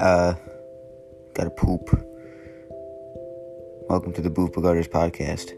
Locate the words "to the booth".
4.12-4.52